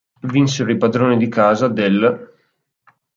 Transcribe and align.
Vinsero 0.33 0.71
i 0.71 0.77
padroni 0.77 1.15
di 1.15 1.27
casa 1.27 1.67
dell'. 1.67 2.29